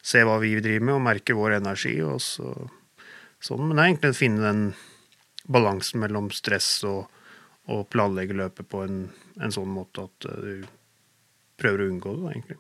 [0.04, 1.96] ser hva vi driver med, og merker vår energi.
[2.06, 2.52] og så,
[3.44, 3.66] sånn.
[3.68, 4.66] Men det er egentlig å finne den
[5.54, 7.08] balansen mellom stress og,
[7.72, 9.08] og planlegge løpet på en,
[9.40, 10.68] en, sånn måte at eh, du
[11.60, 12.60] prøver å unngå det, egentlig.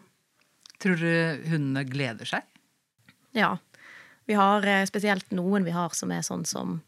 [0.83, 1.13] Tror du
[1.51, 2.49] hundene gleder seg?
[3.37, 3.53] Ja.
[4.27, 6.81] Vi har eh, spesielt noen vi har som er sånn som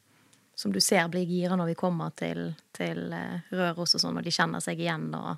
[0.55, 4.23] som du ser blir gira når vi kommer til, til eh, Røros og sånn, og
[4.23, 5.35] de kjenner seg igjen og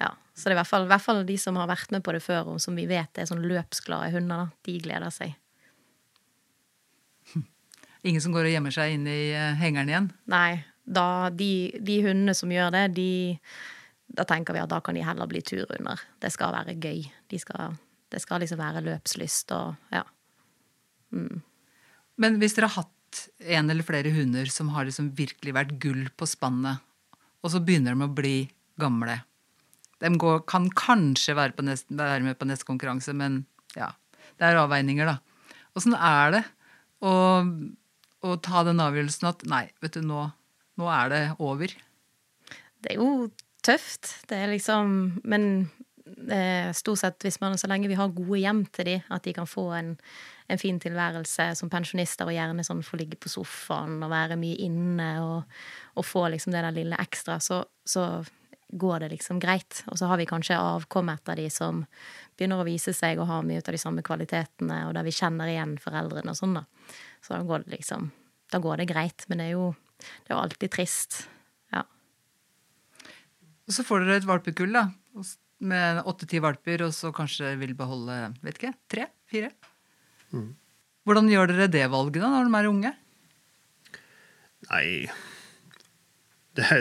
[0.00, 2.04] ja, Så det er i hvert, fall, i hvert fall de som har vært med
[2.04, 5.34] på det før, og som vi vet er sånn løpsglade hunder, de gleder seg.
[8.08, 10.08] Ingen som går og gjemmer seg inn i eh, hengeren igjen?
[10.32, 10.62] Nei.
[10.90, 13.10] Da, de, de, hundene som gjør det, de,
[14.16, 16.00] da tenker vi at da kan de heller bli turhunder.
[16.18, 17.04] Det skal være gøy.
[17.30, 17.76] De skal,
[18.10, 20.02] det skal liksom være løpslyst og ja.
[21.14, 21.42] Mm.
[22.20, 26.08] Men hvis dere har hatt en eller flere hunder som har liksom virkelig vært gull
[26.16, 26.82] på spannet,
[27.40, 28.36] og så begynner de å bli
[28.80, 29.20] gamle,
[30.00, 33.42] de går, kan kanskje være, neste, være, med på neste konkurranse, men
[33.76, 33.92] ja,
[34.40, 35.18] det er avveininger, da.
[35.76, 36.42] Åssen er det
[37.04, 37.12] å,
[38.24, 40.24] å, ta den avgjørelsen at nei, vet du, nå,
[40.80, 41.76] nå er det over?
[42.80, 43.28] Det er jo
[43.64, 44.08] tøft.
[44.28, 45.44] Det er liksom Men
[46.32, 49.34] eh, stort sett hvis man, så lenge vi har gode hjem til de, at de
[49.36, 49.94] kan få en,
[50.50, 54.58] en fin tilværelse som pensjonister, og gjerne sånn få ligge på sofaen og være mye
[54.64, 55.60] inne og,
[56.00, 58.24] og få liksom det der lille ekstra, så, så
[58.72, 59.82] går det liksom greit.
[59.86, 61.82] Og så har vi kanskje avkom etter de som
[62.38, 65.50] begynner å vise seg å ha mye av de samme kvalitetene, og der vi kjenner
[65.50, 66.64] igjen foreldrene og sånn, da.
[67.20, 68.10] Så da går det liksom
[68.50, 69.22] Da går det greit.
[69.30, 69.66] Men det er jo,
[70.02, 71.20] det er jo alltid trist.
[71.70, 71.84] Ja.
[73.68, 74.88] Og så får dere et valpekull da,
[75.70, 79.06] med åtte-ti valper, og så kanskje vil beholde vet ikke, tre?
[79.30, 79.52] Fire?
[81.06, 82.92] Hvordan gjør dere det valget da, når de er unge?
[84.70, 84.88] Nei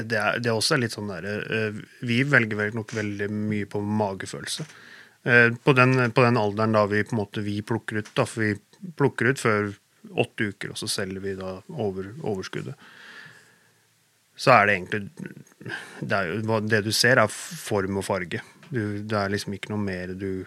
[0.10, 3.82] det, er- det, også litt sånn derre eh, Vi velger vel nok veldig mye på
[3.84, 4.66] magefølelse.
[5.30, 8.26] Eh, På den, på den alderen da vi på en måte vi plukker ut, da,
[8.30, 9.72] for vi plukker ut før
[10.24, 12.76] åtte uker, og så selger vi da over, overskuddet.
[14.40, 15.02] Så er det egentlig
[16.00, 18.40] det, er jo, det du ser, er form og farge.
[18.72, 20.46] Du, det er liksom ikke noe mer du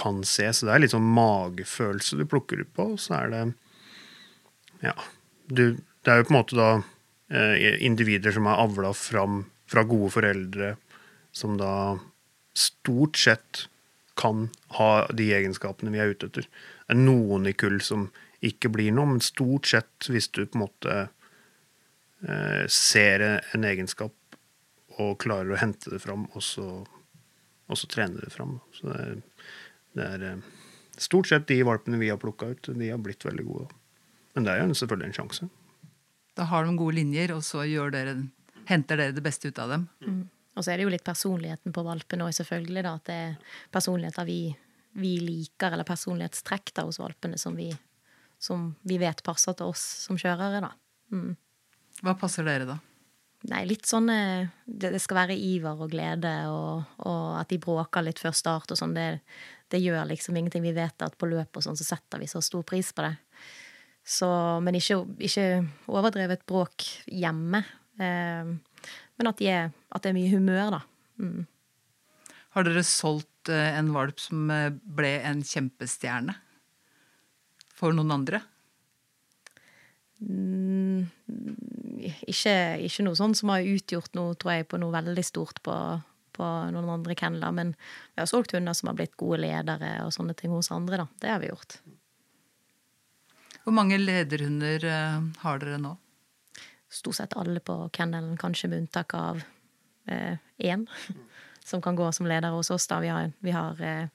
[0.00, 0.46] kan se.
[0.56, 2.86] Så det er litt sånn magefølelse du plukker ut på.
[2.94, 3.42] og Så er det
[4.84, 4.94] ja,
[5.52, 6.70] du, det er jo på en måte da
[7.34, 10.74] individer som er avla fram fra gode foreldre,
[11.34, 11.98] som da
[12.54, 13.64] stort sett
[14.14, 16.46] kan ha de egenskapene vi er ute etter.
[16.46, 18.08] Det er noen i kull som
[18.44, 20.98] ikke blir noe, men stort sett, hvis du på en måte
[22.28, 24.14] eh, ser en egenskap
[25.00, 26.68] og klarer å hente det fram, og så,
[27.66, 28.58] og så trene det fram.
[28.76, 29.16] Så det er,
[29.98, 30.46] det er eh,
[31.08, 33.68] stort sett de valpene vi har plukka ut, de har blitt veldig gode.
[34.36, 35.50] Men det er jo selvfølgelig en sjanse.
[36.34, 38.16] Da har de gode linjer, og så dere,
[38.70, 39.88] henter dere det beste ut av dem.
[40.54, 42.82] Og så er det jo litt personligheten på valpen òg, selvfølgelig.
[42.86, 44.40] da, At det er personligheter vi,
[44.98, 47.70] vi liker, eller personlighetstrekk da hos valpene som vi,
[48.38, 50.72] som vi vet passer til oss som kjørere, da.
[51.14, 51.34] Mm.
[52.02, 52.78] Hva passer dere da?
[53.50, 57.60] Nei, litt sånn eh, Det, det skal være iver og glede, og, og at de
[57.60, 58.94] bråker litt før start og sånn.
[58.96, 59.08] Det,
[59.74, 60.64] det gjør liksom ingenting.
[60.64, 63.14] Vi vet at på løp og sånn så setter vi så stor pris på det.
[64.04, 64.28] Så,
[64.60, 65.48] men ikke, ikke
[65.88, 67.62] overdrevet bråk hjemme.
[67.96, 68.52] Eh,
[69.16, 70.80] men at, de er, at det er mye humør, da.
[71.22, 71.44] Mm.
[72.54, 76.36] Har dere solgt eh, en valp som eh, ble en kjempestjerne
[77.74, 78.42] for noen andre?
[80.20, 81.08] Mm,
[82.28, 82.54] ikke,
[82.86, 85.74] ikke noe sånt som har utgjort noe, tror jeg, på noe veldig stort på,
[86.36, 87.56] på noen andre kenneler.
[87.56, 87.74] Men
[88.12, 91.10] vi har solgt hunder som har blitt gode ledere og sånne ting hos andre, da.
[91.24, 91.80] Det har vi gjort.
[93.64, 95.94] Hvor mange lederhunder eh, har dere nå?
[96.92, 99.40] Stort sett alle på kennelen, kanskje med unntak av
[100.06, 100.36] eh.
[101.64, 102.86] Som kan gå som leder hos oss.
[102.86, 103.00] da.
[103.00, 104.08] Vi har, vi har eh,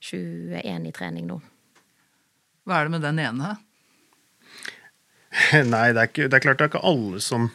[0.00, 1.40] 21 i trening nå.
[2.68, 3.54] Hva er det med den ene?
[5.72, 7.48] Nei, det er, ikke, det er klart det er ikke alle som,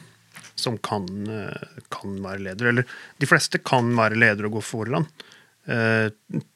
[0.57, 2.71] som kan, eh, kan være leder.
[2.71, 2.89] Eller
[3.21, 5.05] de fleste kan være leder og gå foran
[5.69, 6.09] eh,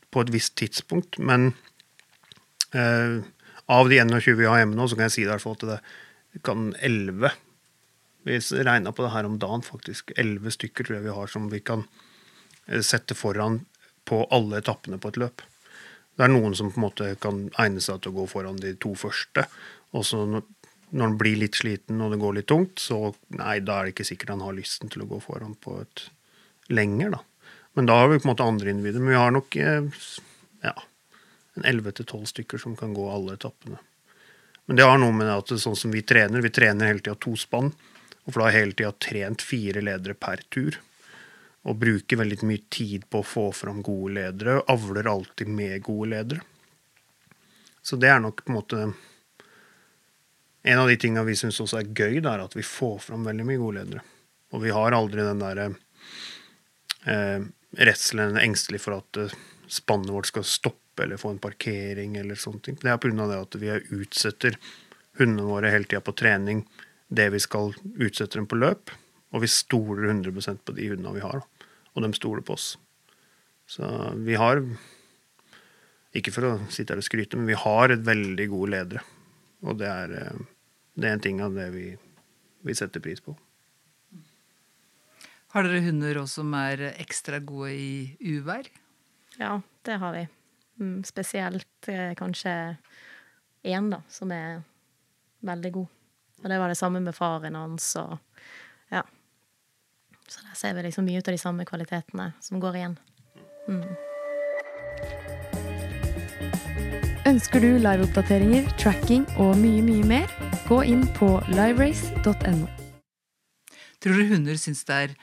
[0.10, 1.22] på et visst tidspunkt.
[1.22, 1.52] Men
[2.74, 3.20] eh,
[3.70, 5.66] av de 21 vi har hjemme nå, så kan jeg si i hvert fall at
[6.34, 7.32] det kan 11
[8.28, 10.12] Vi regna på det her om dagen, faktisk.
[10.20, 11.86] 11 stykker tror jeg vi har som vi kan
[12.68, 13.62] eh, sette foran
[14.06, 15.42] på alle etappene på et løp.
[16.18, 18.74] Det er noen som på en måte kan egne seg til å gå foran de
[18.76, 19.46] to første.
[19.96, 23.80] Og så når han blir litt sliten og det går litt tungt, så nei, da
[23.80, 26.06] er det ikke sikkert han har lysten til å gå foran på et
[26.74, 27.24] lenger, da.
[27.78, 29.00] Men da har vi på en måte andre individer.
[29.00, 30.08] Men vi har nok eh,
[30.66, 30.76] ja,
[31.64, 33.80] 11-12 stykker som kan gå alle etappene.
[34.70, 37.18] Men det har noe med at det, sånn som vi trener, vi trener hele tida
[37.18, 37.72] to spann.
[38.26, 40.78] Og for da har hele tida trent fire ledere per tur.
[41.66, 44.60] Og bruker veldig mye tid på å få fram gode ledere.
[44.60, 46.46] Og avler alltid med gode ledere.
[47.82, 48.84] Så det er nok på en måte
[50.62, 53.24] en av de tinga vi syns også er gøy, det er at vi får fram
[53.26, 54.04] veldig mye gode ledere.
[54.54, 55.70] Og vi har aldri den derre
[57.08, 57.46] eh,
[57.80, 59.36] redselen, engstelig for at eh,
[59.72, 62.78] spannet vårt skal stoppe eller få en parkering eller sånne ting.
[62.82, 63.28] Det er pga.
[63.28, 64.58] det at vi utsetter
[65.20, 66.66] hundene våre hele tida på trening
[67.10, 68.94] det vi skal utsette dem på løp.
[69.34, 71.44] Og vi stoler 100 på de hundene vi har,
[71.94, 72.78] og de stoler på oss.
[73.70, 73.86] Så
[74.18, 74.64] vi har
[76.10, 79.04] Ikke for å sitte her og skryte, men vi har et veldig gode ledere.
[79.62, 80.40] Og det er, eh,
[80.98, 81.84] det er en ting av det vi,
[82.66, 83.36] vi setter pris på.
[85.54, 88.66] Har dere hunder også som er ekstra gode i uvær?
[89.38, 90.26] Ja, det har vi.
[90.80, 92.78] Mm, spesielt eh, kanskje
[93.64, 94.62] én, da, som er
[95.44, 95.88] veldig god.
[96.40, 98.18] Og det var det samme med faren hans og
[98.90, 99.04] Ja.
[100.30, 102.98] Så der ser vi liksom mye ut av de samme kvalitetene som går igjen.
[107.30, 110.32] Ønsker du liveoppdateringer, tracking og mye, mye mer?
[110.70, 112.70] Gå inn på liverace.no.
[114.00, 115.16] Tror du hunder syns det er,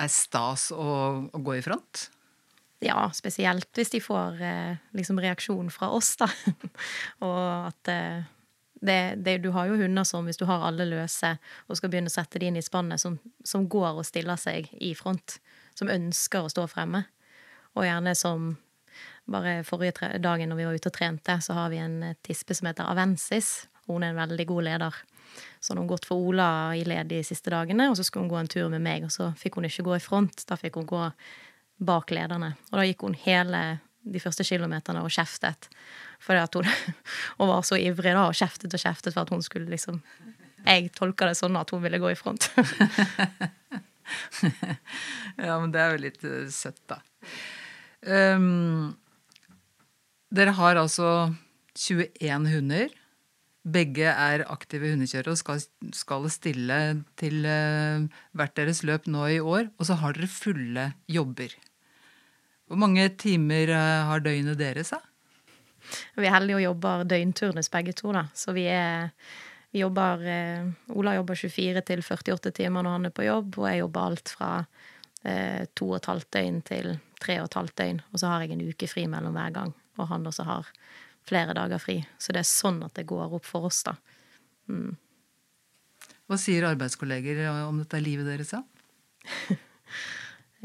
[0.00, 0.88] er stas å,
[1.30, 2.08] å gå i front?
[2.80, 6.28] Ja, spesielt hvis de får eh, liksom reaksjon fra oss, da.
[7.26, 7.40] og
[7.72, 8.26] at eh,
[8.80, 11.32] det, det, Du har jo hunder som, hvis du har alle løse
[11.66, 14.70] og skal begynne å sette de inn i spannet, som, som går og stiller seg
[14.78, 15.40] i front.
[15.74, 17.04] Som ønsker å stå fremme.
[17.74, 18.56] Og gjerne som
[19.28, 22.54] Bare forrige dagen når vi var ute og trente, så har vi en eh, tispe
[22.56, 23.66] som heter Avensis.
[23.84, 24.94] Hun er en veldig god leder.
[25.60, 28.32] Så hadde hun gått for Ola i led de siste dagene, og så skulle hun
[28.32, 30.46] gå en tur med meg, og så fikk hun ikke gå i front.
[30.48, 31.02] Da fikk hun gå
[31.78, 32.54] bak lederne.
[32.72, 33.62] Og da gikk hun hele
[34.08, 35.68] de første kilometerne og kjeftet.
[36.22, 36.66] For at hun,
[37.38, 40.02] hun var så ivrig da, og kjeftet og kjeftet for at hun skulle liksom
[40.66, 42.50] Jeg tolka det sånn at hun ville gå i front.
[45.46, 46.98] ja, men det er jo litt uh, søtt, da.
[48.02, 48.96] Um,
[50.34, 51.30] dere har altså
[51.78, 52.92] 21 hunder.
[53.68, 55.62] Begge er aktive hundekjørere og skal,
[55.94, 56.78] skal stille
[57.20, 58.04] til uh,
[58.36, 59.70] hvert deres løp nå i år.
[59.78, 61.54] Og så har dere fulle jobber.
[62.68, 65.00] Hvor mange timer uh, har døgnet deres, da?
[66.18, 68.26] Vi er heldige og jobber døgnturnus begge to, da.
[68.36, 69.08] Så vi er
[69.70, 73.66] vi jobber eh, Ola jobber 24 til 48 timer når han er på jobb, og
[73.68, 74.52] jeg jobber alt fra
[75.28, 78.00] eh, to og et halvt døgn til tre og et halvt døgn.
[78.12, 80.72] Og så har jeg en uke fri mellom hver gang, og han også har
[81.28, 81.98] flere dager fri.
[82.16, 83.98] Så det er sånn at det går opp for oss, da.
[84.72, 84.96] Mm.
[86.28, 88.64] Hva sier arbeidskolleger om dette livet deres, da?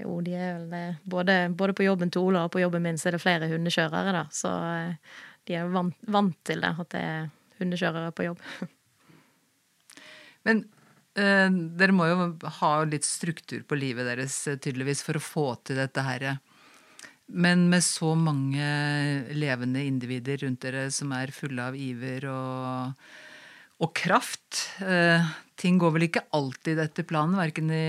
[0.01, 3.11] jo, de er vel både, både, på jobben til Ola og på jobben min så
[3.11, 4.23] er det flere hundekjørere, da.
[4.33, 5.17] Så eh,
[5.49, 7.27] de er vant, vant til det, at det er
[7.59, 8.41] hundekjørere på jobb.
[10.47, 10.63] Men
[11.19, 11.45] eh,
[11.77, 15.77] dere må jo ha litt struktur på livet deres eh, tydeligvis for å få til
[15.83, 16.29] dette her.
[17.33, 18.65] Men med så mange
[19.37, 23.07] levende individer rundt dere som er fulle av iver og,
[23.79, 27.83] og kraft eh, Ting går vel ikke alltid etter planen, verken i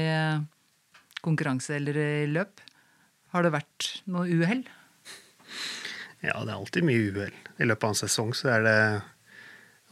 [1.24, 1.98] konkurranse eller
[2.30, 2.62] løp.
[3.34, 4.62] Har det vært noe uhell?
[6.24, 7.34] Ja, det er alltid mye uhell.
[7.60, 8.78] I løpet av en sesong så er det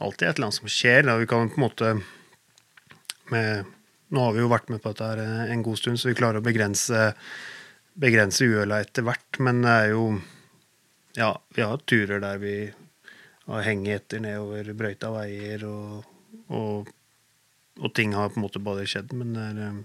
[0.03, 1.07] alltid et eller annet som skjer.
[1.09, 1.95] Da vi kan på en måte
[3.33, 3.79] med
[4.13, 6.43] Nå har vi jo vært med på dette her en god stund, så vi klarer
[6.43, 7.15] å begrense,
[7.97, 9.39] begrense uhella etter hvert.
[9.41, 10.03] Men det er jo
[11.17, 12.57] Ja, vi har turer der vi
[13.47, 16.05] har hengt etter nedover brøyta veier, og,
[16.53, 16.93] og,
[17.81, 19.13] og, ting har på en måte bare skjedd.
[19.17, 19.81] Men det er,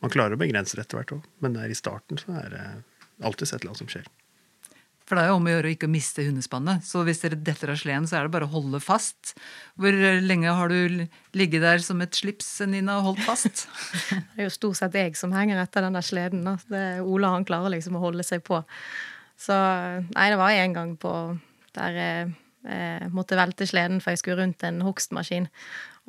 [0.00, 1.28] man klarer å begrense det etter hvert òg.
[1.44, 2.64] Men det er i starten så er det
[3.20, 4.08] alltid et eller annet som skjer.
[5.10, 6.84] For det er jo om å gjøre å ikke miste hundespannet.
[6.86, 9.32] Så hvis dere detter av sleden, så er det bare å holde fast.
[9.74, 11.00] Hvor lenge har du
[11.34, 13.64] ligget der som et slips, Nina, og holdt fast?
[14.36, 16.46] det er jo stort sett jeg som henger etter den der sleden.
[16.46, 16.54] Da.
[16.70, 18.62] Det er Ola han klarer liksom å holde seg på.
[19.40, 19.56] Så
[20.12, 21.14] nei, det var en gang på
[21.74, 22.30] der jeg,
[22.70, 25.50] jeg måtte velte sleden for jeg skulle rundt en hogstmaskin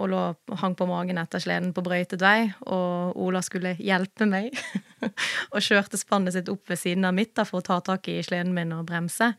[0.01, 0.21] og lå,
[0.61, 4.55] hang på magen etter sleden på brøytet vei, og Ola skulle hjelpe meg.
[5.53, 8.21] og kjørte spannet sitt opp ved siden av mitt da, for å ta tak i
[8.25, 9.31] sleden min og bremse.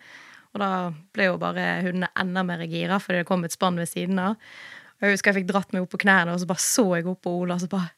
[0.52, 0.70] Og da
[1.16, 4.38] ble jo bare hundene enda mer gira, fordi det kom et spann ved siden av.
[5.00, 7.08] Og jeg husker jeg fikk dratt meg opp på knærne, og så bare så jeg
[7.10, 7.90] opp på Ola, og så bare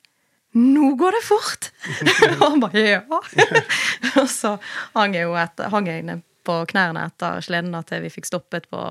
[0.54, 1.72] nå går det fort!
[2.38, 3.00] og han bare ja.
[4.20, 4.54] og så
[4.94, 8.68] hang jeg jo etter, hang jeg ned på knærne etter sleden til vi fikk stoppet
[8.70, 8.82] på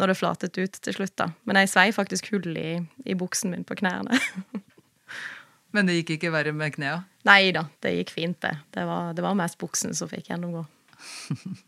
[0.00, 1.30] når det flatet ut til slutt, da.
[1.48, 4.18] Men jeg svei faktisk hull i, i buksen min på knærne.
[5.74, 7.04] Men det gikk ikke verre med knærne?
[7.28, 8.54] Nei da, det gikk fint, det.
[8.76, 10.62] Det var, det var mest buksen som fikk gjennomgå.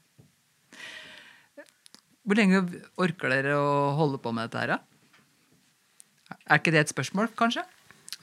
[2.28, 2.60] Hvor lenge
[3.00, 4.78] orker dere å holde på med dette her, da?
[6.48, 7.64] Er ikke det et spørsmål, kanskje?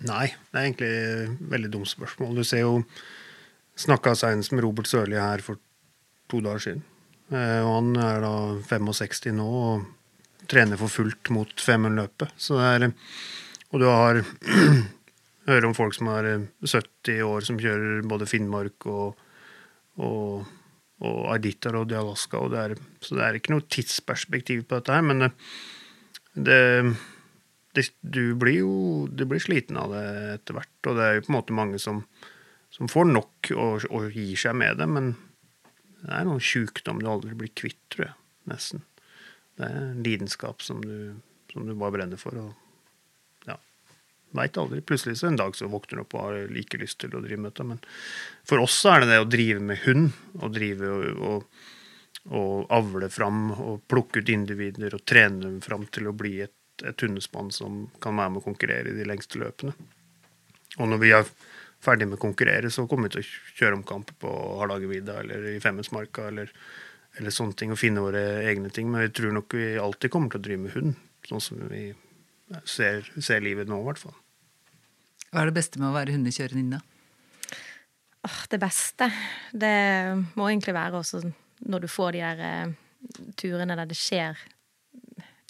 [0.05, 2.35] Nei, det er egentlig et veldig dumt spørsmål.
[2.37, 2.83] Du ser jo
[3.75, 5.59] Snakka seinest med Robert Sørli her for
[6.31, 6.83] to dager siden.
[7.33, 8.33] Eh, og han er da
[8.69, 9.85] 65 nå og
[10.49, 12.35] trener for fullt mot Femundløpet.
[12.37, 12.59] Så
[13.71, 14.21] Og du har
[15.49, 19.17] hører om folk som er 70 år, som kjører både Finnmark og,
[19.97, 20.45] og,
[21.01, 22.37] og Iditarod i Alaska.
[22.37, 25.01] Og det er, så det er ikke noe tidsperspektiv på dette her.
[25.01, 25.29] Men
[26.35, 26.61] det,
[27.73, 28.73] det, du blir jo
[29.09, 30.07] du blir sliten av det
[30.37, 30.77] etter hvert.
[30.85, 32.05] Og det er jo på en måte mange som,
[32.69, 34.89] som får nok og, og gir seg med det.
[34.89, 35.15] men
[36.05, 38.15] det er noen sjukdom du aldri blir kvitt, tror jeg.
[38.51, 38.83] Nesten.
[39.57, 41.15] Det er en lidenskap som du,
[41.51, 42.37] som du bare brenner for.
[42.37, 43.57] og ja,
[44.37, 44.83] Veit aldri.
[44.85, 47.41] Plutselig så en dag så våkner du opp og har like lyst til å drive
[47.41, 47.65] med dette.
[47.71, 47.81] Men
[48.45, 50.11] for oss så er det det å drive med hund,
[50.41, 51.65] og drive og, og,
[52.35, 56.57] og avle fram og plukke ut individer og trene dem fram til å bli et,
[56.85, 59.73] et hundespann som kan være med å konkurrere i de lengste løpene.
[60.75, 61.29] Og når vi har
[61.85, 64.31] ferdig med å konkurrere, så kommer vi til å kjøre omkamp på
[64.61, 66.51] Hardangervidda eller i Femundsmarka eller,
[67.19, 68.89] eller, sånne ting, og finne våre egne ting.
[68.91, 70.97] Men vi tror nok vi alltid kommer til å drive med hund,
[71.29, 71.87] sånn som vi
[72.69, 74.17] ser, ser livet nå, i hvert fall.
[75.29, 76.81] Hva er det beste med å være hundekjørerinne?
[78.25, 79.05] Oh, det beste
[79.53, 79.75] Det
[80.33, 81.19] må egentlig være også
[81.69, 82.71] når du får de der eh,
[83.37, 84.39] turene der det skjer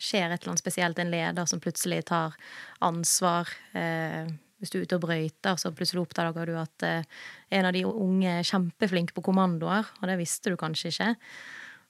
[0.02, 2.36] skjer et eller annet spesielt, en leder som plutselig tar
[2.84, 3.50] ansvar.
[3.74, 4.28] Eh,
[4.66, 7.12] hvis du er ute og brøyter, så plutselig oppdager du at eh,
[7.56, 11.14] en av de unge er kjempeflink på kommandoer, og det visste du kanskje ikke.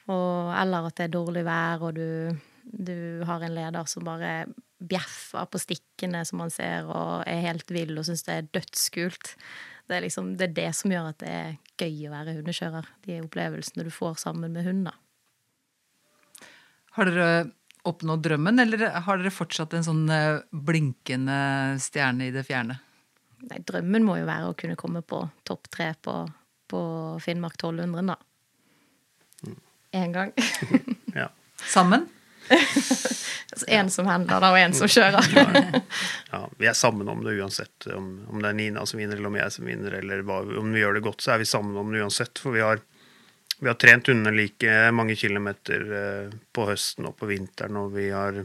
[0.05, 4.45] Og, eller at det er dårlig vær, og du du har en leder som bare
[4.85, 9.35] bjeffer på stikkene som man ser, og er helt vill og syns det er dødskult.
[9.85, 12.89] Det er liksom det, er det som gjør at det er gøy å være hundekjører.
[13.05, 14.97] De opplevelsene du får sammen med hunder.
[16.97, 17.29] Har dere
[17.85, 21.37] oppnådd drømmen, eller har dere fortsatt en sånn eh, blinkende
[21.83, 22.79] stjerne i det fjerne?
[23.45, 26.17] Nei, drømmen må jo være å kunne komme på topp tre på,
[26.71, 26.81] på
[27.23, 28.19] Finnmark 1200, da.
[29.95, 30.35] Én gang.
[31.15, 31.29] Ja.
[31.55, 32.09] Sammen?
[32.49, 35.23] altså én som handler, da, og en som kjører.
[36.33, 37.87] ja, vi er sammen om det uansett.
[37.87, 40.73] Om, om det er Nina som vinner, eller om jeg som vinner, eller hva, om
[40.75, 42.41] vi gjør det godt, så er vi sammen om det uansett.
[42.41, 42.83] For vi har,
[43.59, 48.09] vi har trent hundene like mange kilometer eh, på høsten og på vinteren, og vi
[48.11, 48.41] har,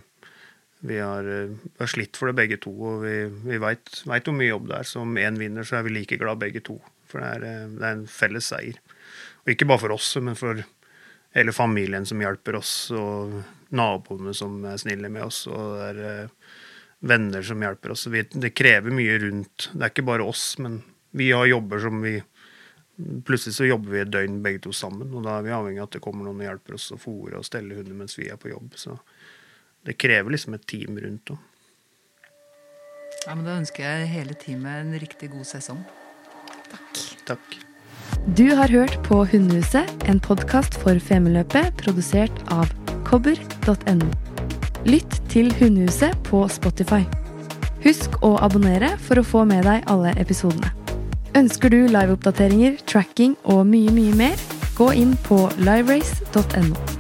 [0.87, 2.73] vi har, eh, vi har slitt for det begge to.
[2.93, 3.15] Og vi,
[3.51, 4.91] vi veit hvor mye jobb det er.
[4.91, 6.79] Så om én vinner, så er vi like glad begge to.
[7.11, 8.79] For det er, eh, det er en felles seier.
[9.43, 10.63] Og ikke bare for oss, men for
[11.35, 13.41] hele familien som hjelper oss, og
[13.75, 16.31] naboene som er snille med oss, og det er
[17.07, 18.07] venner som hjelper oss.
[18.11, 19.71] Det krever mye rundt.
[19.73, 20.83] Det er ikke bare oss, men
[21.17, 22.19] vi har jobber som vi
[23.27, 25.89] Plutselig så jobber vi et døgn begge to sammen, og da er vi avhengig av
[25.89, 28.41] at det kommer noen og hjelper oss å fôre og stelle hunder mens vi er
[28.41, 28.75] på jobb.
[28.81, 28.97] Så
[29.87, 31.47] det krever liksom et team rundt òg.
[33.27, 35.83] Ja, men Da ønsker jeg hele teamet en riktig god sesong.
[36.71, 37.03] Takk.
[37.29, 37.59] Takk.
[38.37, 42.73] Du har hørt på Hundehuset, en podkast for Femundløpet produsert av
[43.09, 44.11] kobber.no.
[44.89, 47.05] Lytt til Hundehuset på Spotify.
[47.85, 50.80] Husk å abonnere for å få med deg alle episodene.
[51.37, 54.41] Ønsker du liveoppdateringer, tracking og mye, mye mer,
[54.79, 57.00] gå inn på liverace.no.